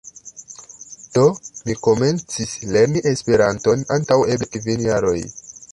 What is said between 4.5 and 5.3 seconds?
kvin jaroj.